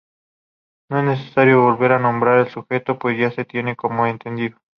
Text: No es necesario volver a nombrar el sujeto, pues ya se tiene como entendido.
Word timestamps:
No 0.89 0.97
es 0.97 1.05
necesario 1.05 1.61
volver 1.61 1.91
a 1.91 1.99
nombrar 1.99 2.39
el 2.39 2.47
sujeto, 2.49 2.97
pues 2.97 3.19
ya 3.19 3.29
se 3.29 3.45
tiene 3.45 3.75
como 3.75 4.07
entendido. 4.07 4.57